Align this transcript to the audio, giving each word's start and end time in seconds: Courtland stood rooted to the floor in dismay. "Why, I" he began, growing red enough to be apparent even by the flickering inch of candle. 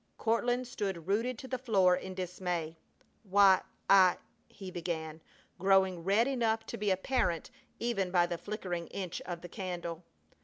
Courtland 0.17 0.67
stood 0.67 1.05
rooted 1.07 1.37
to 1.37 1.47
the 1.47 1.59
floor 1.59 1.95
in 1.95 2.15
dismay. 2.15 2.75
"Why, 3.21 3.61
I" 3.87 4.17
he 4.47 4.71
began, 4.71 5.21
growing 5.59 6.03
red 6.03 6.27
enough 6.27 6.65
to 6.73 6.77
be 6.79 6.89
apparent 6.89 7.51
even 7.79 8.09
by 8.09 8.25
the 8.25 8.39
flickering 8.39 8.87
inch 8.87 9.21
of 9.27 9.41
candle. 9.51 10.03